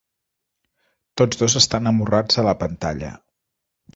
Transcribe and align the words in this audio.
Tots 1.21 1.41
dos 1.41 1.57
estan 1.59 1.91
amorrats 1.93 2.41
a 2.43 2.45
la 2.47 2.57
pantalla. 2.65 3.15